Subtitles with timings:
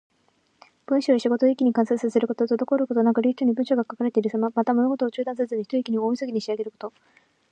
[0.87, 2.45] 文章や仕事を一気に完成させること。
[2.47, 4.51] 滞ることなく流暢に文章が書かれているさま。
[4.55, 6.93] また、物事を中断せずに、ひと息に大急ぎで仕上げること。